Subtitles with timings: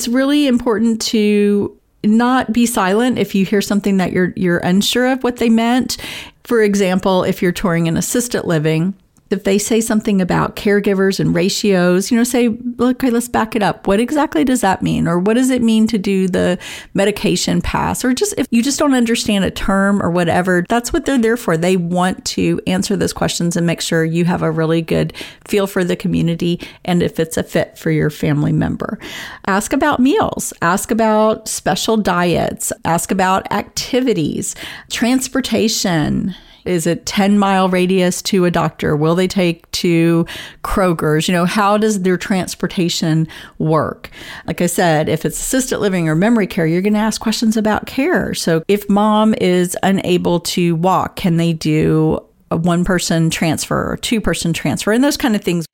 [0.00, 5.12] It's really important to not be silent if you hear something that you're you're unsure
[5.12, 5.98] of what they meant.
[6.44, 8.94] For example, if you're touring an assisted living,
[9.30, 13.62] if they say something about caregivers and ratios, you know, say, okay, let's back it
[13.62, 13.86] up.
[13.86, 15.06] What exactly does that mean?
[15.06, 16.58] Or what does it mean to do the
[16.94, 18.04] medication pass?
[18.04, 21.36] Or just if you just don't understand a term or whatever, that's what they're there
[21.36, 21.56] for.
[21.56, 25.12] They want to answer those questions and make sure you have a really good
[25.46, 28.98] feel for the community and if it's a fit for your family member.
[29.46, 34.56] Ask about meals, ask about special diets, ask about activities,
[34.90, 38.96] transportation is it 10 mile radius to a doctor?
[38.96, 40.26] Will they take to
[40.62, 41.28] Kroger's?
[41.28, 43.26] You know, how does their transportation
[43.58, 44.10] work?
[44.46, 47.56] Like I said, if it's assisted living or memory care, you're going to ask questions
[47.56, 48.34] about care.
[48.34, 53.96] So if mom is unable to walk, can they do a one person transfer or
[53.96, 55.66] two person transfer and those kind of things?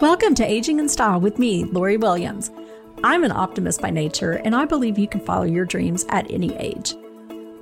[0.00, 2.50] Welcome to Aging in Style with me, Lori Williams.
[3.04, 6.54] I'm an optimist by nature, and I believe you can follow your dreams at any
[6.56, 6.94] age.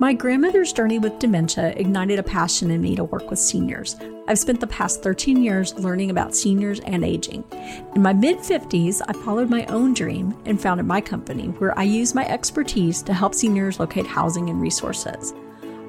[0.00, 3.96] My grandmother's journey with dementia ignited a passion in me to work with seniors.
[4.26, 7.44] I've spent the past 13 years learning about seniors and aging.
[7.94, 11.82] In my mid 50s, I followed my own dream and founded my company where I
[11.82, 15.34] use my expertise to help seniors locate housing and resources.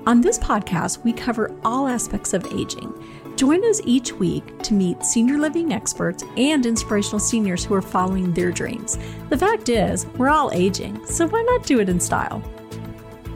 [0.06, 2.94] On this podcast, we cover all aspects of aging.
[3.38, 8.34] Join us each week to meet senior living experts and inspirational seniors who are following
[8.34, 8.98] their dreams.
[9.30, 12.44] The fact is, we're all aging, so why not do it in style?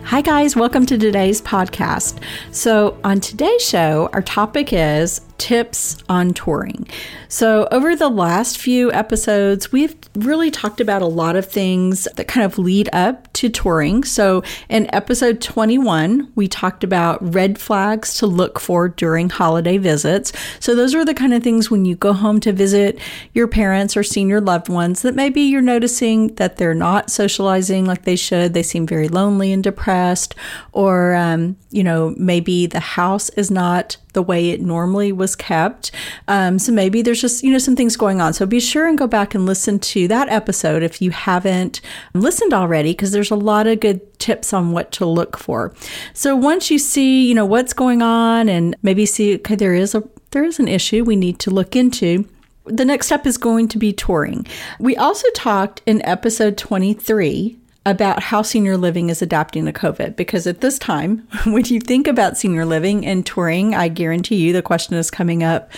[0.10, 0.56] Hi, guys.
[0.56, 2.20] Welcome to today's podcast.
[2.52, 6.88] So, on today's show, our topic is tips on touring.
[7.28, 12.28] So, over the last few episodes, we've really talked about a lot of things that
[12.28, 14.04] kind of lead up to touring.
[14.04, 20.32] So, in episode 21, we talked about red flags to look for during holiday visits.
[20.60, 23.00] So, those are the kind of things when you go home to visit
[23.34, 28.04] your parents or senior loved ones that maybe you're noticing that they're not socializing like
[28.04, 28.54] they should.
[28.54, 30.36] They seem very lonely and depressed,
[30.72, 35.92] or, um, you know, maybe the house is not the way it normally was kept.
[36.28, 38.34] Um, so maybe there's just, you know, some things going on.
[38.34, 41.82] So be sure and go back and listen to that episode if you haven't
[42.16, 45.72] listened already, because there's a lot of good tips on what to look for.
[46.14, 49.94] So once you see, you know, what's going on and maybe see, okay, there is
[49.94, 52.28] a, there is an issue we need to look into
[52.68, 54.44] the next step is going to be touring.
[54.80, 60.16] We also talked in episode 23 about how senior living is adapting to COVID.
[60.16, 64.54] Because at this time, when you think about senior living and touring, I guarantee you
[64.54, 65.72] the question is coming up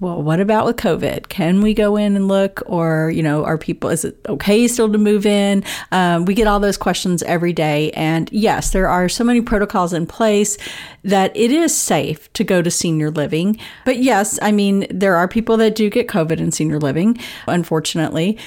[0.00, 1.28] well, what about with COVID?
[1.28, 2.62] Can we go in and look?
[2.64, 5.62] Or, you know, are people, is it okay still to move in?
[5.92, 7.90] Um, we get all those questions every day.
[7.92, 10.56] And yes, there are so many protocols in place
[11.04, 13.58] that it is safe to go to senior living.
[13.84, 18.38] But yes, I mean, there are people that do get COVID in senior living, unfortunately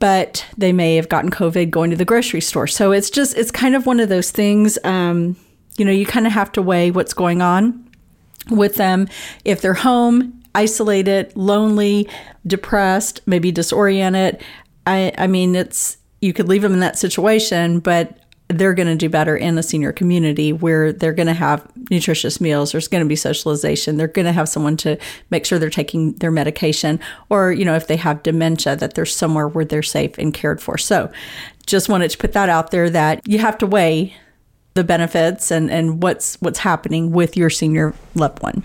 [0.00, 2.66] but they may have gotten COVID going to the grocery store.
[2.66, 4.78] So it's just, it's kind of one of those things.
[4.82, 5.36] Um,
[5.76, 7.88] you know, you kind of have to weigh what's going on
[8.50, 9.08] with them.
[9.44, 12.08] If they're home, isolated, lonely,
[12.46, 14.42] depressed, maybe disoriented,
[14.86, 18.18] I, I mean, it's, you could leave them in that situation, but
[18.50, 22.40] they're going to do better in the senior community where they're going to have nutritious
[22.40, 22.72] meals.
[22.72, 23.96] There's going to be socialization.
[23.96, 24.98] They're going to have someone to
[25.30, 29.06] make sure they're taking their medication, or, you know, if they have dementia, that they're
[29.06, 30.76] somewhere where they're safe and cared for.
[30.76, 31.10] So
[31.66, 34.14] just wanted to put that out there that you have to weigh
[34.74, 38.64] the benefits and, and what's what's happening with your senior loved one.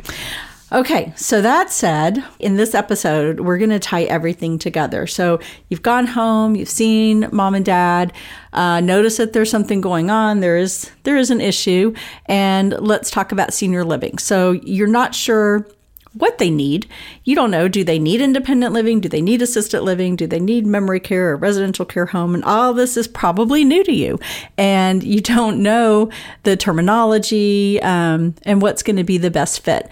[0.71, 5.05] Okay, so that said, in this episode, we're going to tie everything together.
[5.05, 5.39] So
[5.69, 8.11] you've gone home, you've seen mom and dad,
[8.51, 10.39] uh, notice that there's something going on.
[10.39, 11.93] There is there is an issue,
[12.25, 14.17] and let's talk about senior living.
[14.17, 15.67] So you're not sure
[16.13, 16.87] what they need.
[17.25, 17.67] You don't know.
[17.67, 19.01] Do they need independent living?
[19.01, 20.15] Do they need assisted living?
[20.15, 22.33] Do they need memory care or residential care home?
[22.33, 24.17] And all this is probably new to you.
[24.57, 26.09] And you don't know
[26.43, 29.89] the terminology um, and what's going to be the best fit.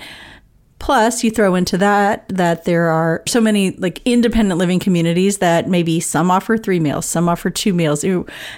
[0.83, 5.69] Plus, you throw into that that there are so many like independent living communities that
[5.69, 8.03] maybe some offer three meals, some offer two meals.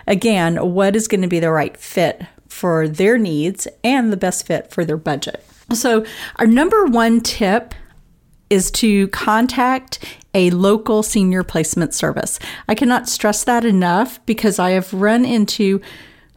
[0.08, 4.48] Again, what is going to be the right fit for their needs and the best
[4.48, 5.46] fit for their budget?
[5.72, 6.04] So,
[6.38, 7.76] our number one tip
[8.50, 10.04] is to contact
[10.34, 12.40] a local senior placement service.
[12.68, 15.80] I cannot stress that enough because I have run into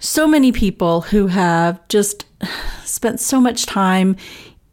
[0.00, 2.26] so many people who have just
[2.84, 4.16] spent so much time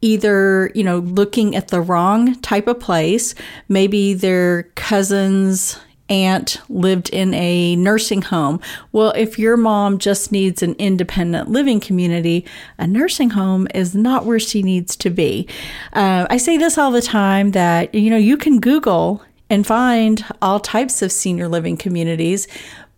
[0.06, 3.34] either, you know, looking at the wrong type of place.
[3.68, 8.60] Maybe their cousin's aunt lived in a nursing home.
[8.92, 12.46] Well, if your mom just needs an independent living community,
[12.78, 15.48] a nursing home is not where she needs to be.
[15.92, 20.24] Uh, I say this all the time that, you know, you can Google and find
[20.40, 22.46] all types of senior living communities,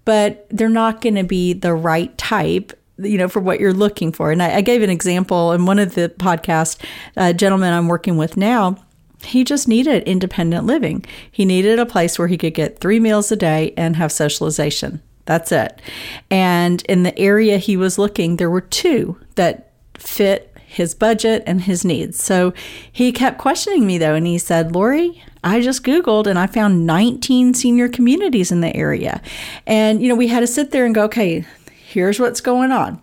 [0.04, 4.12] but they're not going to be the right type you know, for what you're looking
[4.12, 4.30] for.
[4.30, 6.82] And I, I gave an example in one of the podcast
[7.16, 8.76] a uh, gentleman I'm working with now,
[9.22, 11.04] he just needed independent living.
[11.30, 15.02] He needed a place where he could get three meals a day and have socialization.
[15.24, 15.80] That's it.
[16.30, 21.62] And in the area he was looking, there were two that fit his budget and
[21.62, 22.22] his needs.
[22.22, 22.52] So
[22.92, 26.86] he kept questioning me though, and he said, Lori, I just Googled and I found
[26.86, 29.22] 19 senior communities in the area.
[29.66, 31.44] And, you know, we had to sit there and go, okay,
[31.88, 33.00] here's what's going on.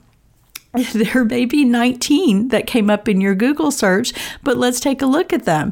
[0.94, 5.08] there may be 19 that came up in your Google search, but let's take a
[5.08, 5.72] look at them.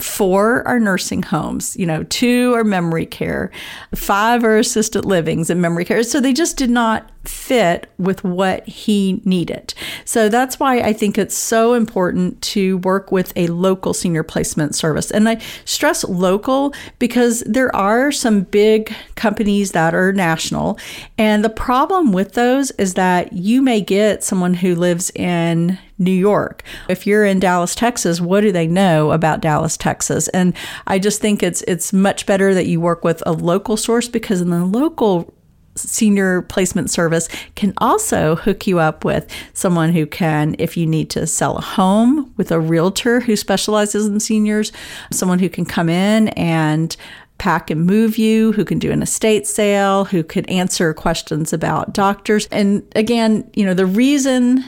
[0.00, 3.50] Four are nursing homes, you know, two are memory care,
[3.94, 6.02] five are assisted livings and memory care.
[6.04, 9.74] So they just did not fit with what he needed.
[10.04, 14.74] So that's why I think it's so important to work with a local senior placement
[14.74, 15.10] service.
[15.10, 20.78] And I stress local because there are some big companies that are national.
[21.18, 26.10] And the problem with those is that you may get someone who lives in New
[26.10, 26.62] York.
[26.88, 30.28] If you're in Dallas, Texas, what do they know about Dallas, Texas?
[30.28, 30.54] And
[30.86, 34.40] I just think it's it's much better that you work with a local source because
[34.40, 35.32] in the local
[35.76, 41.10] senior placement service can also hook you up with someone who can, if you need
[41.10, 44.72] to sell a home, with a realtor who specializes in seniors,
[45.10, 46.96] someone who can come in and
[47.38, 51.92] pack and move you, who can do an estate sale, who could answer questions about
[51.92, 52.46] doctors.
[52.52, 54.64] And again, you know, the reason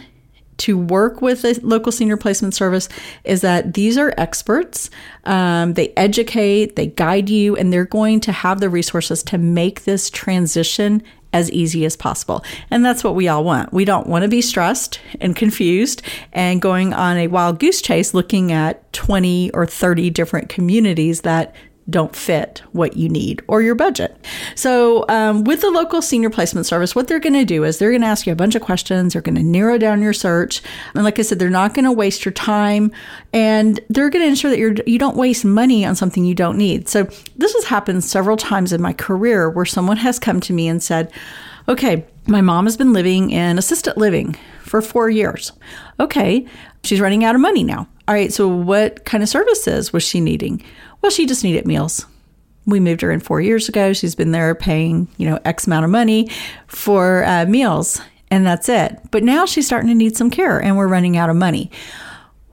[0.58, 2.88] to work with a local senior placement service
[3.24, 4.90] is that these are experts.
[5.24, 9.84] Um, they educate, they guide you, and they're going to have the resources to make
[9.84, 12.42] this transition as easy as possible.
[12.70, 13.72] And that's what we all want.
[13.72, 16.00] We don't want to be stressed and confused
[16.32, 21.54] and going on a wild goose chase looking at 20 or 30 different communities that
[21.88, 24.16] don't fit what you need or your budget.
[24.56, 27.90] So, um, with the local senior placement service, what they're going to do is they're
[27.90, 29.12] going to ask you a bunch of questions.
[29.12, 30.62] They're going to narrow down your search,
[30.94, 32.90] and like I said, they're not going to waste your time,
[33.32, 36.58] and they're going to ensure that you're you don't waste money on something you don't
[36.58, 36.88] need.
[36.88, 37.04] So,
[37.36, 40.82] this has happened several times in my career where someone has come to me and
[40.82, 41.12] said,
[41.68, 45.52] "Okay, my mom has been living in assisted living for four years.
[46.00, 46.46] Okay,
[46.82, 50.20] she's running out of money now." All right, so what kind of services was she
[50.20, 50.62] needing?
[51.02, 52.06] Well, she just needed meals.
[52.64, 53.92] We moved her in four years ago.
[53.92, 56.30] She's been there paying, you know, X amount of money
[56.66, 58.00] for uh, meals,
[58.30, 58.98] and that's it.
[59.10, 61.70] But now she's starting to need some care, and we're running out of money.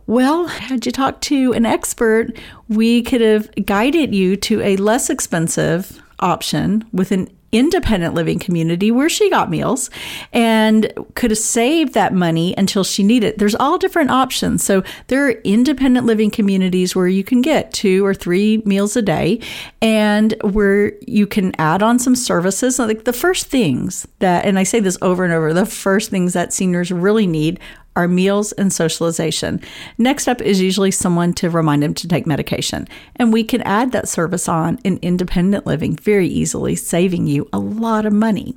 [0.05, 5.09] Well, had you talked to an expert, we could have guided you to a less
[5.09, 9.89] expensive option with an independent living community where she got meals
[10.33, 13.37] and could have saved that money until she needed.
[13.37, 14.63] There's all different options.
[14.63, 19.01] So there are independent living communities where you can get two or three meals a
[19.01, 19.39] day
[19.81, 22.79] and where you can add on some services.
[22.79, 26.33] Like the first things that, and I say this over and over, the first things
[26.33, 27.59] that seniors really need
[27.95, 29.61] are meals and socialization.
[29.97, 32.87] Next up is usually someone to remind them to take medication.
[33.15, 37.59] And we can add that service on in independent living very easily, saving you a
[37.59, 38.55] lot of money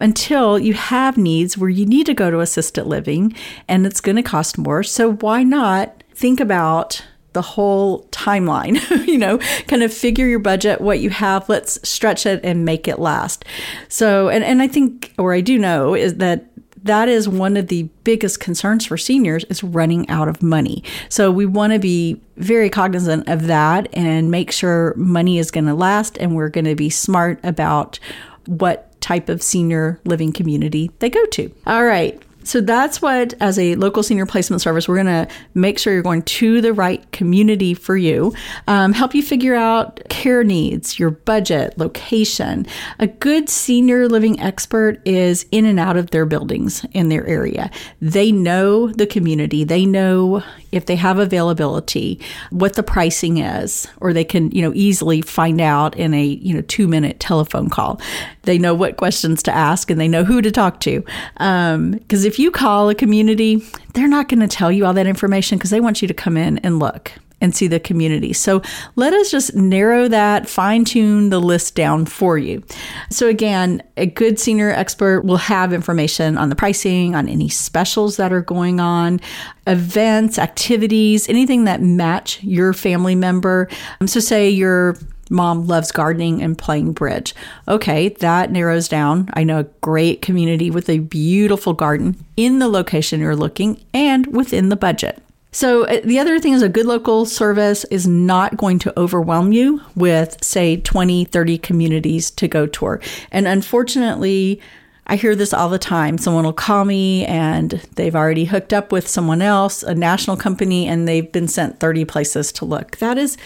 [0.00, 3.34] until you have needs where you need to go to assisted living
[3.68, 4.82] and it's going to cost more.
[4.82, 9.38] So why not think about the whole timeline, you know,
[9.68, 13.44] kind of figure your budget, what you have, let's stretch it and make it last.
[13.88, 16.49] So, and, and I think, or I do know, is that
[16.84, 20.82] that is one of the biggest concerns for seniors is running out of money.
[21.08, 25.66] So we want to be very cognizant of that and make sure money is going
[25.66, 27.98] to last and we're going to be smart about
[28.46, 31.52] what type of senior living community they go to.
[31.66, 32.20] All right.
[32.44, 36.02] So that's what, as a local senior placement service, we're going to make sure you're
[36.02, 38.34] going to the right community for you,
[38.66, 42.66] um, help you figure out care needs, your budget, location.
[42.98, 47.70] A good senior living expert is in and out of their buildings in their area.
[48.00, 50.42] They know the community, they know
[50.72, 52.20] if they have availability,
[52.50, 56.54] what the pricing is, or they can, you know, easily find out in a, you
[56.54, 58.00] know, two minute telephone call.
[58.42, 61.00] They know what questions to ask and they know who to talk to.
[61.34, 63.60] Because um, if you call a community,
[63.94, 66.36] they're not going to tell you all that information because they want you to come
[66.36, 67.10] in and look
[67.40, 68.32] and see the community.
[68.32, 68.62] So
[68.94, 72.62] let us just narrow that, fine tune the list down for you.
[73.10, 78.16] So, again, a good senior expert will have information on the pricing, on any specials
[78.16, 79.18] that are going on,
[79.66, 83.68] events, activities, anything that match your family member.
[84.00, 84.96] Um, so, say your
[85.30, 87.34] mom loves gardening and playing bridge.
[87.66, 89.30] Okay, that narrows down.
[89.32, 94.26] I know a great community with a beautiful garden in the location you're looking and
[94.26, 95.22] within the budget.
[95.52, 99.52] So, uh, the other thing is a good local service is not going to overwhelm
[99.52, 103.00] you with, say, 20, 30 communities to go tour.
[103.32, 104.60] And unfortunately,
[105.08, 106.18] I hear this all the time.
[106.18, 110.86] Someone will call me and they've already hooked up with someone else, a national company,
[110.86, 112.98] and they've been sent 30 places to look.
[112.98, 113.36] That is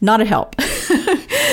[0.00, 0.54] not a help.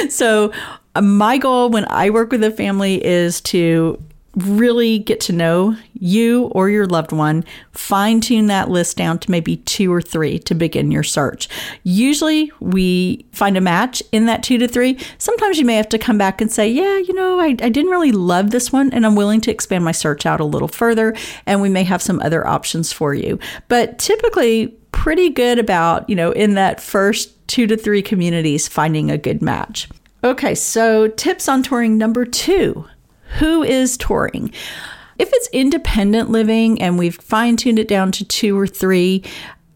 [0.13, 0.51] so,
[0.96, 4.01] uh, my goal when I work with a family is to
[4.36, 9.32] really get to know you or your loved one, fine tune that list down to
[9.32, 11.50] maybe two or three to begin your search.
[11.84, 14.98] Usually we find a match in that two to three.
[15.18, 17.92] Sometimes you may have to come back and say, yeah, you know, I, I didn't
[17.92, 21.16] really love this one and I'm willing to expand my search out a little further.
[21.46, 23.39] And we may have some other options for you.
[23.68, 29.10] But typically, pretty good about, you know, in that first two to three communities, finding
[29.10, 29.88] a good match.
[30.24, 32.86] Okay, so tips on touring number two
[33.38, 34.52] who is touring?
[35.18, 39.24] If it's independent living and we've fine tuned it down to two or three,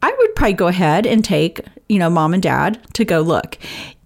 [0.02, 3.58] I would probably go ahead and take, you know, mom and dad to go look.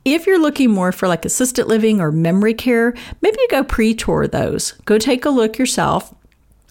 [0.03, 4.27] If you're looking more for like assisted living or memory care, maybe go pre tour
[4.27, 4.73] those.
[4.85, 6.13] Go take a look yourself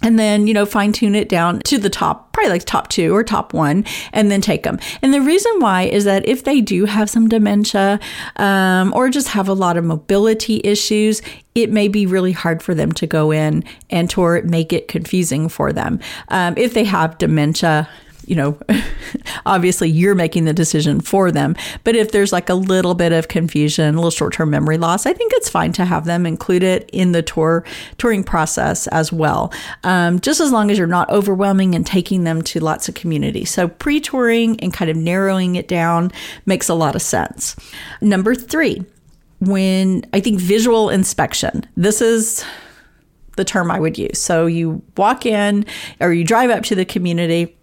[0.03, 3.15] and then you know fine tune it down to the top probably like top two
[3.15, 6.61] or top one and then take them and the reason why is that if they
[6.61, 7.99] do have some dementia
[8.37, 11.23] um, or just have a lot of mobility issues
[11.57, 15.49] it may be really hard for them to go in and tour make it confusing
[15.49, 15.99] for them.
[16.29, 17.89] Um, if they have dementia
[18.27, 18.59] you know,
[19.47, 21.57] obviously you're making the decision for them.
[21.85, 25.07] But if there's like a little bit of confusion, a little short term memory loss,
[25.07, 27.65] I think it's fine to have them include it in the tour
[27.99, 29.53] touring process as well.
[29.85, 33.45] Um, just as long as you're not overwhelming and taking them to lots of community.
[33.45, 36.11] So pre touring and kind of narrowing it down
[36.45, 37.57] makes a lot of sense.
[38.01, 38.85] Number three,
[39.41, 42.45] when I think visual inspection, this is
[43.37, 44.19] the term I would use.
[44.19, 45.67] So you walk in
[46.01, 47.56] or you drive up to the community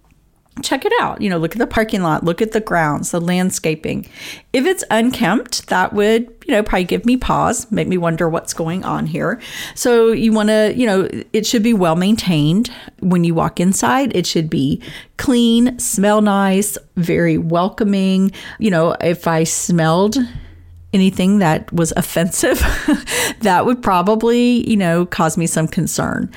[0.61, 1.21] check it out.
[1.21, 4.07] You know, look at the parking lot, look at the grounds, the landscaping.
[4.51, 8.53] If it's unkempt, that would, you know, probably give me pause, make me wonder what's
[8.53, 9.41] going on here.
[9.73, 12.71] So you want to, you know, it should be well maintained.
[12.99, 14.81] When you walk inside, it should be
[15.17, 18.31] clean, smell nice, very welcoming.
[18.59, 20.17] You know, if I smelled
[20.93, 22.59] anything that was offensive,
[23.39, 26.31] that would probably, you know, cause me some concern.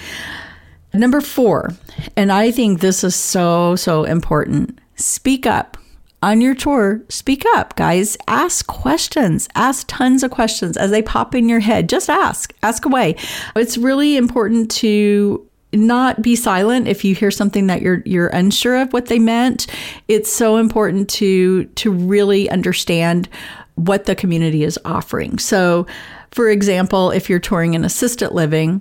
[0.99, 1.71] Number four,
[2.17, 5.77] and I think this is so, so important speak up.
[6.23, 8.17] On your tour, speak up, guys.
[8.27, 9.49] Ask questions.
[9.55, 11.89] Ask tons of questions as they pop in your head.
[11.89, 13.17] Just ask, ask away.
[13.55, 18.81] It's really important to not be silent if you hear something that you're you're unsure
[18.81, 19.67] of what they meant.
[20.09, 23.29] It's so important to to really understand
[23.75, 25.39] what the community is offering.
[25.39, 25.87] So,
[26.31, 28.81] for example, if you're touring an assisted living,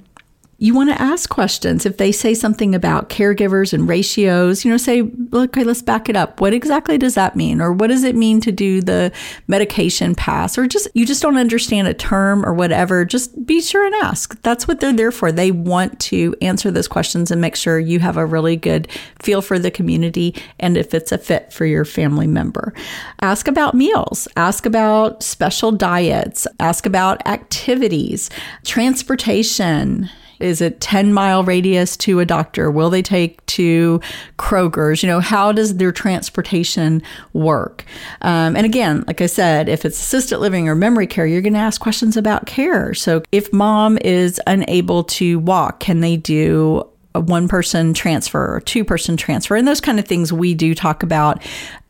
[0.65, 1.85] you want to ask questions.
[1.85, 6.15] If they say something about caregivers and ratios, you know, say, okay, let's back it
[6.15, 6.41] up.
[6.41, 7.61] What exactly does that mean?
[7.61, 9.11] Or what does it mean to do the
[9.47, 10.57] medication pass?
[10.57, 13.05] Or just, you just don't understand a term or whatever.
[13.05, 14.41] Just be sure and ask.
[14.41, 15.31] That's what they're there for.
[15.31, 18.87] They want to answer those questions and make sure you have a really good
[19.21, 22.73] feel for the community and if it's a fit for your family member.
[23.21, 24.27] Ask about meals.
[24.35, 26.47] Ask about special diets.
[26.59, 28.31] Ask about activities,
[28.63, 32.69] transportation is it 10 mile radius to a doctor?
[32.71, 34.01] Will they take to
[34.37, 35.03] Kroger's?
[35.03, 37.01] You know, how does their transportation
[37.33, 37.85] work?
[38.21, 41.53] Um, and again, like I said, if it's assisted living or memory care, you're going
[41.53, 42.93] to ask questions about care.
[42.93, 48.59] So if mom is unable to walk, can they do a one person transfer or
[48.59, 49.55] two person transfer?
[49.55, 51.41] And those kind of things we do talk about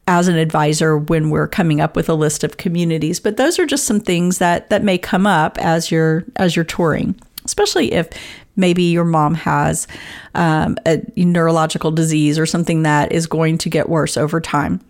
[0.07, 3.65] as an advisor when we're coming up with a list of communities but those are
[3.65, 8.09] just some things that that may come up as you're as you're touring especially if
[8.55, 9.87] maybe your mom has
[10.33, 14.81] um, a neurological disease or something that is going to get worse over time.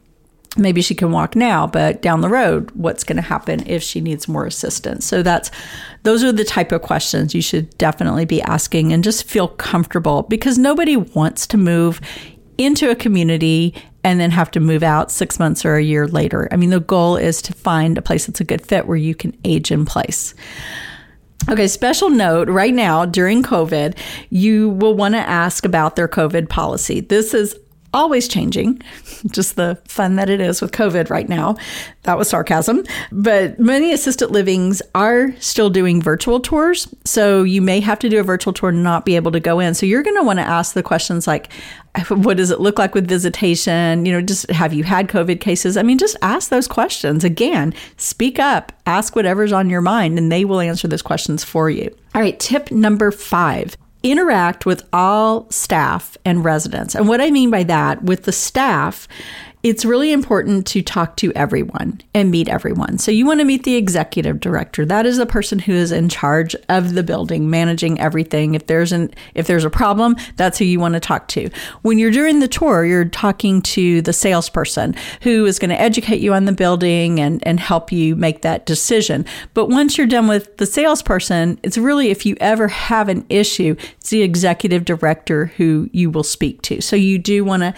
[0.57, 3.99] Maybe she can walk now, but down the road, what's going to happen if she
[3.99, 5.05] needs more assistance?
[5.05, 5.51] So that's
[6.03, 10.23] those are the type of questions you should definitely be asking and just feel comfortable
[10.23, 11.99] because nobody wants to move
[12.57, 16.47] into a community and then have to move out six months or a year later.
[16.51, 19.15] I mean, the goal is to find a place that's a good fit where you
[19.15, 20.35] can age in place.
[21.49, 23.97] Okay, special note right now during COVID,
[24.29, 27.01] you will want to ask about their COVID policy.
[27.01, 27.55] This is
[27.93, 28.81] always changing,
[29.27, 31.55] just the fun that it is with COVID right now.
[32.03, 32.83] That was sarcasm.
[33.11, 36.93] But many assisted livings are still doing virtual tours.
[37.05, 39.59] So you may have to do a virtual tour and not be able to go
[39.59, 39.73] in.
[39.73, 41.49] So you're going to want to ask the questions like,
[42.09, 44.05] what does it look like with visitation?
[44.05, 45.77] You know, just have you had COVID cases?
[45.77, 47.23] I mean, just ask those questions.
[47.23, 51.69] Again, speak up, ask whatever's on your mind, and they will answer those questions for
[51.69, 51.95] you.
[52.13, 56.93] All right, tip number five interact with all staff and residents.
[56.93, 59.07] And what I mean by that, with the staff,
[59.65, 62.99] it's really important to talk to everyone and meet everyone.
[62.99, 64.85] So you want to meet the executive director.
[64.85, 68.53] That is the person who is in charge of the building, managing everything.
[68.53, 71.49] If there's an if there's a problem, that's who you want to talk to.
[71.81, 76.19] When you're doing the tour, you're talking to the salesperson who is going to educate
[76.19, 79.25] you on the building and and help you make that decision.
[79.55, 83.75] But once you're done with the salesperson, it's really if you ever have an issue,
[83.97, 86.81] it's the executive director who you will speak to.
[86.81, 87.73] So you do want to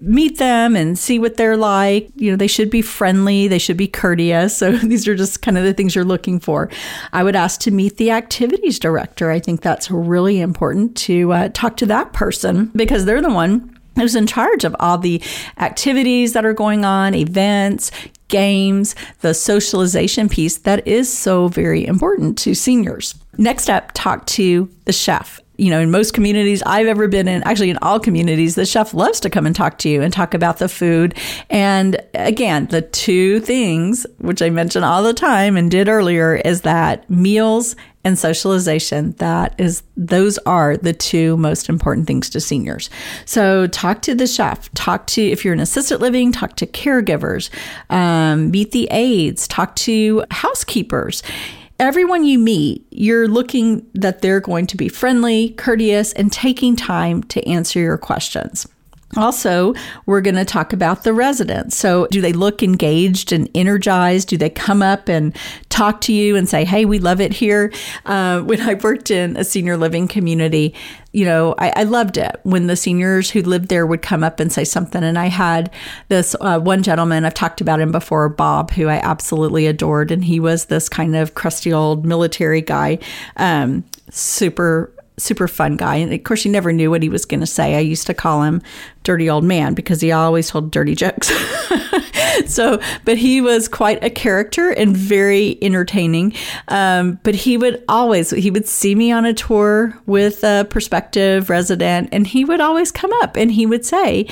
[0.00, 2.10] meet them and see what what they're like.
[2.16, 4.56] You know, they should be friendly, they should be courteous.
[4.56, 6.70] So these are just kind of the things you're looking for.
[7.12, 9.30] I would ask to meet the activities director.
[9.30, 13.78] I think that's really important to uh, talk to that person because they're the one
[13.96, 15.20] who's in charge of all the
[15.58, 17.90] activities that are going on, events,
[18.28, 23.16] games, the socialization piece that is so very important to seniors.
[23.36, 27.42] Next up, talk to the chef you know, in most communities I've ever been in,
[27.42, 30.32] actually in all communities, the chef loves to come and talk to you and talk
[30.32, 31.14] about the food.
[31.50, 36.62] And again, the two things, which I mention all the time and did earlier, is
[36.62, 37.74] that meals
[38.04, 39.12] and socialization.
[39.18, 42.88] That is, those are the two most important things to seniors.
[43.24, 47.50] So talk to the chef, talk to, if you're in assisted living, talk to caregivers,
[47.90, 51.22] um, meet the aides, talk to housekeepers
[51.78, 57.22] everyone you meet, you're looking that they're going to be friendly, courteous, and taking time
[57.24, 58.66] to answer your questions.
[59.16, 59.72] Also,
[60.04, 61.76] we're going to talk about the residents.
[61.76, 64.28] So, do they look engaged and energized?
[64.28, 65.34] Do they come up and
[65.70, 67.72] talk to you and say, Hey, we love it here?
[68.04, 70.74] Uh, when I worked in a senior living community,
[71.18, 74.38] you know, I, I, loved it when the seniors who lived there would come up
[74.38, 75.02] and say something.
[75.02, 75.68] And I had
[76.06, 80.12] this uh, one gentleman, I've talked about him before, Bob, who I absolutely adored.
[80.12, 83.00] And he was this kind of crusty old military guy,
[83.36, 85.96] um, super super fun guy.
[85.96, 87.74] And of course, you never knew what he was going to say.
[87.74, 88.62] I used to call him
[89.02, 91.32] dirty old man because he always told dirty jokes.
[92.46, 96.34] so, but he was quite a character and very entertaining.
[96.68, 101.50] Um, but he would always, he would see me on a tour with a prospective
[101.50, 104.26] resident and he would always come up and he would say,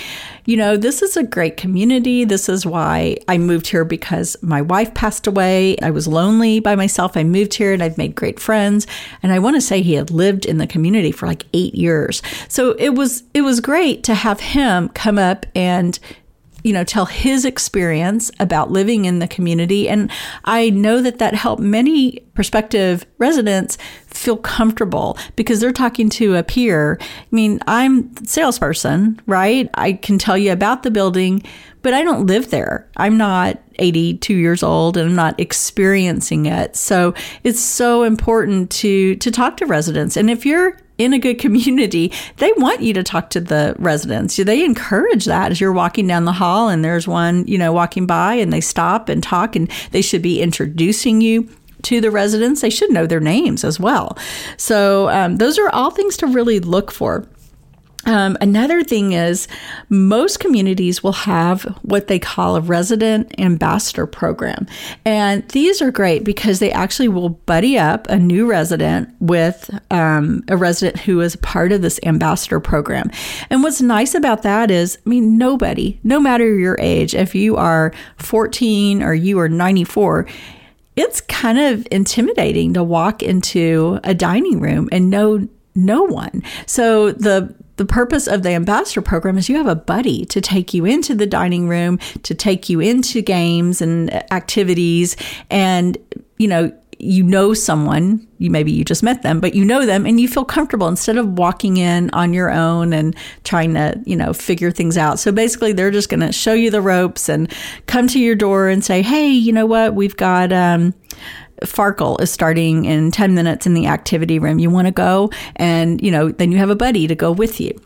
[0.45, 2.25] you know, this is a great community.
[2.25, 5.77] This is why I moved here because my wife passed away.
[5.83, 7.16] I was lonely by myself.
[7.16, 8.87] I moved here and I've made great friends.
[9.23, 12.23] And I want to say he had lived in the community for like eight years.
[12.49, 15.99] So it was, it was great to have him come up and
[16.66, 19.88] you know, tell his experience about living in the community.
[19.88, 20.11] And
[20.46, 26.42] I know that that helped many prospective residents feel comfortable because they're talking to a
[26.42, 26.98] peer.
[27.00, 29.70] I mean, I'm salesperson, right?
[29.74, 31.44] I can tell you about the building,
[31.83, 32.90] but I don't live there.
[32.96, 36.74] I'm not 82 years old and I'm not experiencing it.
[36.74, 40.16] So it's so important to to talk to residents.
[40.16, 44.37] And if you're in a good community, they want you to talk to the residents.
[44.37, 48.06] They encourage that as you're walking down the hall and there's one, you know, walking
[48.06, 51.48] by and they stop and talk and they should be introducing you
[51.82, 52.62] to the residents.
[52.62, 54.16] They should know their names as well.
[54.56, 57.26] So, um, those are all things to really look for.
[58.07, 59.49] Um, another thing is
[59.88, 64.66] most communities will have what they call a resident ambassador program.
[65.05, 70.45] And these are great because they actually will buddy up a new resident with um,
[70.49, 73.11] a resident who is part of this ambassador program.
[73.51, 77.57] And what's nice about that is, I mean, nobody, no matter your age, if you
[77.57, 80.27] are 14 or you are 94,
[80.95, 86.42] it's kind of intimidating to walk into a dining room and know no one.
[86.66, 90.75] So the the purpose of the ambassador program is you have a buddy to take
[90.75, 95.17] you into the dining room, to take you into games and activities
[95.51, 95.99] and
[96.39, 100.07] you know, you know someone, you maybe you just met them, but you know them
[100.07, 104.17] and you feel comfortable instead of walking in on your own and trying to, you
[104.17, 105.19] know, figure things out.
[105.19, 107.53] So basically they're just going to show you the ropes and
[107.87, 109.95] come to your door and say, "Hey, you know what?
[109.95, 110.95] We've got um
[111.62, 114.59] Farkle is starting in 10 minutes in the activity room.
[114.59, 117.61] You want to go and, you know, then you have a buddy to go with
[117.61, 117.79] you.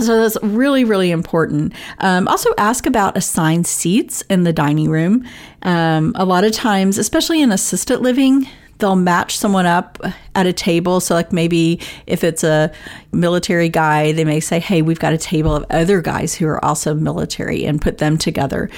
[0.00, 1.72] So that's really, really important.
[1.98, 5.24] Um, also, ask about assigned seats in the dining room.
[5.62, 9.98] Um, a lot of times, especially in assisted living, they'll match someone up
[10.34, 10.98] at a table.
[10.98, 12.72] So, like maybe if it's a
[13.12, 16.64] military guy, they may say, Hey, we've got a table of other guys who are
[16.64, 18.70] also military and put them together.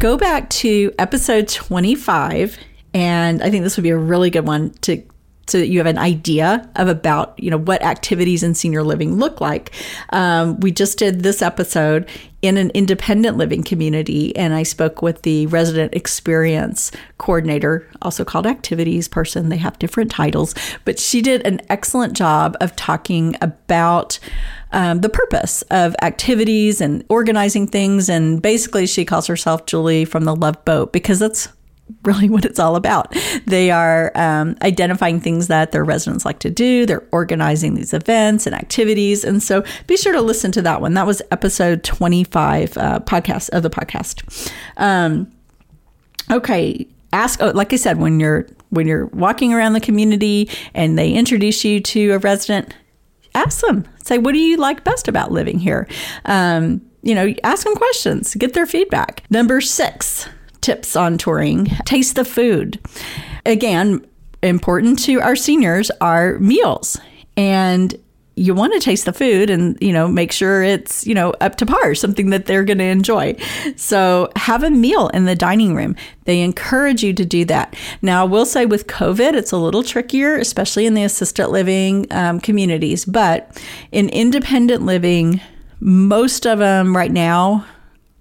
[0.00, 2.58] Go back to episode 25
[2.98, 5.00] and I think this would be a really good one to
[5.48, 9.16] so that you have an idea of about you know what activities in senior living
[9.16, 9.72] look like.
[10.10, 12.08] Um, we just did this episode
[12.42, 18.46] in an independent living community, and I spoke with the resident experience coordinator, also called
[18.46, 19.48] activities person.
[19.48, 24.18] They have different titles, but she did an excellent job of talking about.
[24.70, 28.10] Um, the purpose of activities and organizing things.
[28.10, 31.48] And basically, she calls herself Julie from the Love Boat because that's
[32.04, 33.14] really what it's all about.
[33.46, 36.86] They are um, identifying things that their residents like to do.
[36.86, 39.24] They're organizing these events and activities.
[39.24, 40.94] And so be sure to listen to that one.
[40.94, 44.52] That was episode 25 uh, podcast of the podcast.
[44.76, 45.30] Um,
[46.30, 46.86] okay.
[47.12, 51.10] Ask, oh, like I said, when you're when you're walking around the community and they
[51.12, 52.74] introduce you to a resident,
[53.34, 53.86] ask them.
[54.04, 55.88] Say, what do you like best about living here?
[56.26, 59.22] Um, you know, ask them questions, get their feedback.
[59.30, 60.28] Number six,
[60.68, 61.64] tips on touring.
[61.86, 62.78] Taste the food.
[63.46, 64.06] Again,
[64.42, 67.00] important to our seniors are meals.
[67.38, 67.98] And
[68.36, 71.56] you want to taste the food and you know make sure it's you know up
[71.56, 73.34] to par something that they're going to enjoy.
[73.76, 75.96] So have a meal in the dining room.
[76.24, 77.74] They encourage you to do that.
[78.02, 82.06] Now i will say with covid it's a little trickier especially in the assisted living
[82.10, 83.06] um, communities.
[83.06, 83.58] But
[83.90, 85.40] in independent living
[85.80, 87.64] most of them right now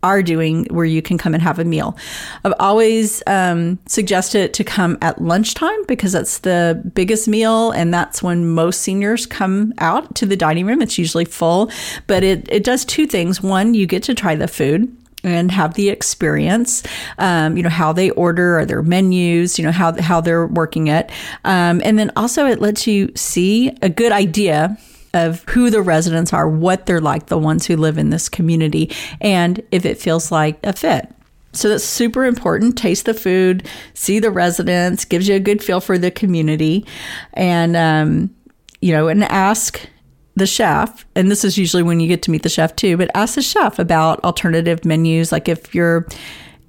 [0.03, 1.97] are doing where you can come and have a meal.
[2.43, 8.21] I've always um, suggested to come at lunchtime because that's the biggest meal and that's
[8.21, 10.81] when most seniors come out to the dining room.
[10.81, 11.71] It's usually full,
[12.05, 13.41] but it, it does two things.
[13.41, 16.83] One, you get to try the food and have the experience,
[17.17, 20.87] um, you know, how they order or their menus, you know, how, how they're working
[20.87, 21.11] it.
[21.43, 24.77] Um, and then also it lets you see a good idea
[25.17, 28.91] of who the residents are, what they're like, the ones who live in this community,
[29.19, 31.11] and if it feels like a fit.
[31.53, 32.77] So that's super important.
[32.77, 36.85] Taste the food, see the residents, gives you a good feel for the community,
[37.33, 38.35] and um,
[38.79, 39.89] you know, and ask
[40.35, 41.05] the chef.
[41.15, 42.95] And this is usually when you get to meet the chef too.
[42.95, 45.31] But ask the chef about alternative menus.
[45.31, 46.07] Like if you're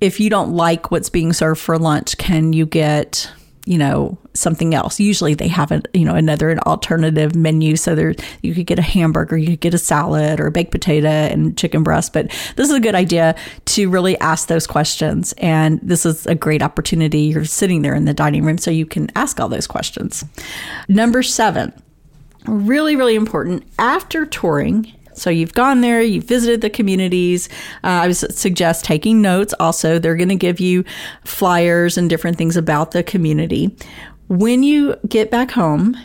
[0.00, 3.30] if you don't like what's being served for lunch, can you get
[3.68, 4.98] you know something else.
[4.98, 7.76] Usually they have a you know another an alternative menu.
[7.76, 10.70] So there you could get a hamburger you could get a salad or a baked
[10.70, 12.14] potato and chicken breast.
[12.14, 13.34] But this is a good idea
[13.66, 15.34] to really ask those questions.
[15.38, 17.20] And this is a great opportunity.
[17.20, 20.24] You're sitting there in the dining room so you can ask all those questions.
[20.88, 21.72] Number seven
[22.46, 23.64] really really important.
[23.78, 27.48] After touring so you've gone there, you've visited the communities.
[27.84, 29.54] Uh, I would suggest taking notes.
[29.60, 30.84] Also, they're going to give you
[31.24, 33.74] flyers and different things about the community.
[34.28, 35.96] When you get back home,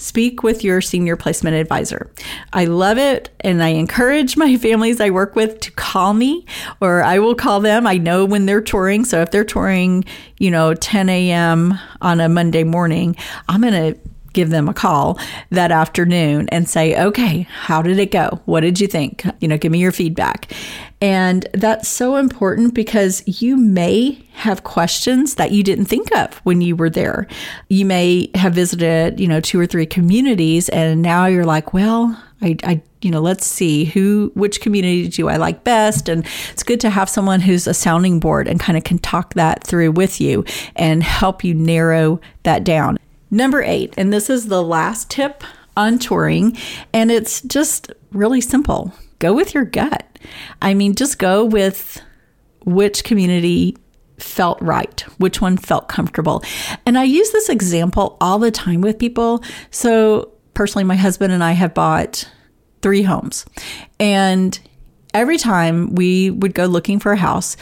[0.00, 2.10] speak with your senior placement advisor.
[2.52, 6.46] I love it and I encourage my families I work with to call me
[6.80, 7.86] or I will call them.
[7.86, 9.04] I know when they're touring.
[9.04, 10.04] So if they're touring,
[10.38, 11.78] you know, 10 a.m.
[12.00, 13.14] on a Monday morning,
[13.48, 14.00] I'm going to
[14.32, 15.18] give them a call
[15.50, 18.40] that afternoon and say, okay, how did it go?
[18.44, 19.24] What did you think?
[19.40, 20.52] You know, give me your feedback.
[21.00, 26.60] And that's so important because you may have questions that you didn't think of when
[26.60, 27.26] you were there.
[27.68, 32.22] You may have visited, you know, two or three communities and now you're like, well,
[32.42, 36.08] I, I you know, let's see who, which community do I like best?
[36.08, 39.34] And it's good to have someone who's a sounding board and kind of can talk
[39.34, 40.44] that through with you
[40.76, 42.98] and help you narrow that down.
[43.30, 45.44] Number eight, and this is the last tip
[45.76, 46.56] on touring,
[46.92, 50.06] and it's just really simple go with your gut.
[50.62, 52.00] I mean, just go with
[52.64, 53.76] which community
[54.18, 56.42] felt right, which one felt comfortable.
[56.84, 59.42] And I use this example all the time with people.
[59.70, 62.28] So, personally, my husband and I have bought
[62.82, 63.44] three homes.
[63.98, 64.58] And
[65.14, 67.56] every time we would go looking for a house,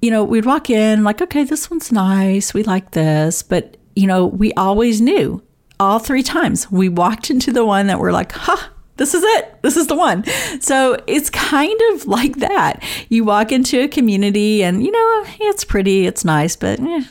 [0.00, 2.54] you know, we'd walk in like, okay, this one's nice.
[2.54, 3.42] We like this.
[3.42, 5.42] But you know, we always knew
[5.80, 9.62] all three times we walked into the one that we're like, huh, this is it.
[9.62, 10.24] This is the one.
[10.60, 12.82] So it's kind of like that.
[13.08, 17.04] You walk into a community and, you know, it's pretty, it's nice, but eh,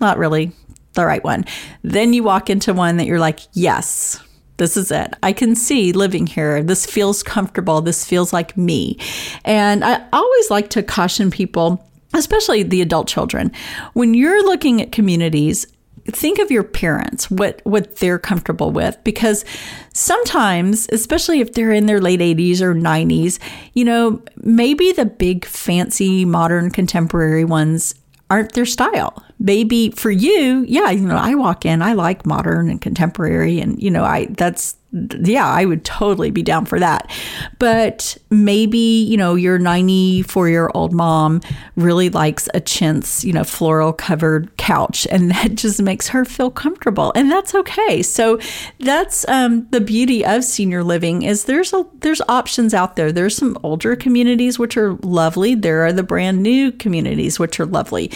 [0.00, 0.52] not really
[0.94, 1.44] the right one.
[1.82, 4.22] Then you walk into one that you're like, yes,
[4.58, 5.14] this is it.
[5.22, 6.62] I can see living here.
[6.62, 7.80] This feels comfortable.
[7.80, 8.98] This feels like me.
[9.44, 13.52] And I always like to caution people, especially the adult children,
[13.94, 15.66] when you're looking at communities,
[16.10, 19.44] think of your parents what what they're comfortable with because
[19.92, 23.38] sometimes especially if they're in their late 80s or 90s
[23.74, 27.94] you know maybe the big fancy modern contemporary ones
[28.30, 29.22] aren't their style.
[29.38, 33.82] Maybe for you, yeah, you know, I walk in, I like modern and contemporary, and
[33.82, 37.10] you know, I that's yeah, I would totally be down for that.
[37.58, 41.40] But maybe, you know, your 94 year old mom
[41.76, 46.50] really likes a chintz, you know, floral covered couch, and that just makes her feel
[46.50, 47.12] comfortable.
[47.14, 48.02] And that's okay.
[48.02, 48.38] So
[48.80, 53.12] that's um, the beauty of senior living is there's a there's options out there.
[53.12, 55.54] There's some older communities which are lovely.
[55.54, 58.10] There are the brand new communities which are lovely.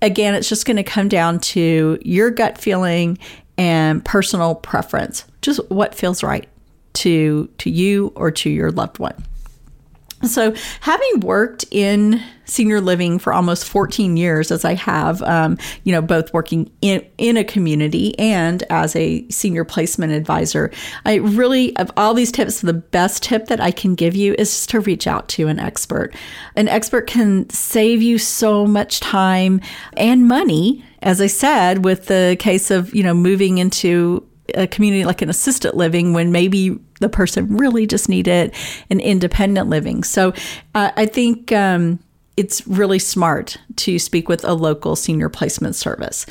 [0.00, 3.18] Again, it's just going to come down to your gut feeling
[3.58, 6.48] and personal preference, just what feels right
[6.94, 9.14] to to you or to your loved one.
[10.24, 15.92] So, having worked in senior living for almost 14 years, as I have, um, you
[15.92, 20.72] know, both working in, in a community and as a senior placement advisor,
[21.06, 24.66] I really, of all these tips, the best tip that I can give you is
[24.68, 26.16] to reach out to an expert.
[26.56, 29.60] An expert can save you so much time
[29.96, 30.84] and money.
[31.00, 35.28] As I said, with the case of, you know, moving into a community like an
[35.28, 38.54] assisted living when maybe the person really just needed
[38.90, 40.04] an independent living.
[40.04, 40.32] So
[40.74, 41.98] uh, I think um,
[42.36, 46.24] it's really smart to speak with a local senior placement service.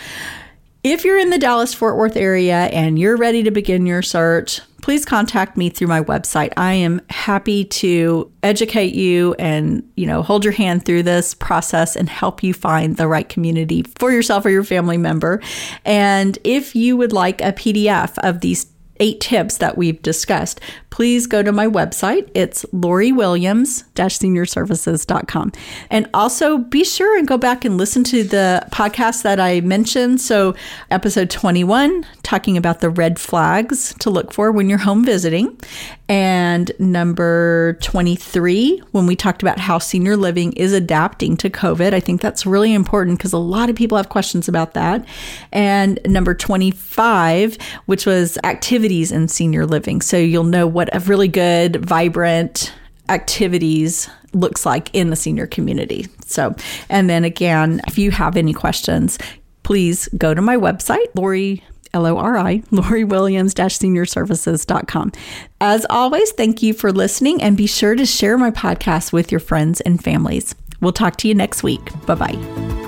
[0.84, 4.62] If you're in the Dallas Fort Worth area and you're ready to begin your search,
[4.82, 6.54] please contact me through my website.
[6.56, 11.96] I am happy to educate you and, you know, hold your hand through this process
[11.96, 15.42] and help you find the right community for yourself or your family member.
[15.86, 18.66] And if you would like a PDF of these
[19.00, 22.28] eight tips that we've discussed, please go to my website.
[22.34, 25.52] It's loriwilliams-seniorservices.com.
[25.90, 30.22] And also be sure and go back and listen to the podcast that I mentioned.
[30.22, 30.56] So
[30.90, 35.60] episode 21, talking about the red flags to look for when you're home visiting.
[36.10, 41.94] And number 23, when we talked about how senior living is adapting to COVID.
[41.94, 45.06] I think that's really important because a lot of people have questions about that.
[45.52, 50.02] And number 25, which was activities in senior living.
[50.02, 52.74] So you'll know what a really good, vibrant
[53.10, 56.08] activities looks like in the senior community.
[56.26, 56.56] So,
[56.90, 59.18] and then again, if you have any questions,
[59.64, 61.64] please go to my website, Lori
[61.98, 65.12] L O R I, Lori Williams Senior seniorservices.com.
[65.60, 69.40] As always, thank you for listening and be sure to share my podcast with your
[69.40, 70.54] friends and families.
[70.80, 71.82] We'll talk to you next week.
[72.06, 72.87] Bye bye.